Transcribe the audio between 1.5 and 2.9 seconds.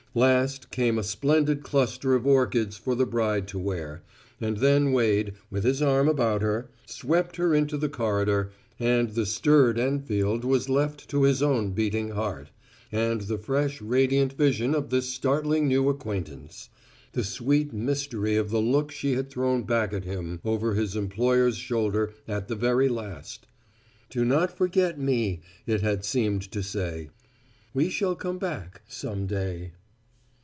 cluster of orchids